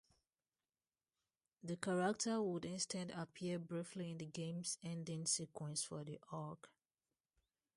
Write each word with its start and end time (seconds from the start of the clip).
The 1.63 1.75
character 1.77 2.41
would 2.41 2.65
instead 2.65 3.11
appear 3.11 3.59
briefly 3.59 4.09
in 4.09 4.17
the 4.17 4.25
game's 4.25 4.79
ending 4.81 5.27
sequence 5.27 5.83
for 5.83 6.03
the 6.03 6.17
Hulk. 6.31 6.71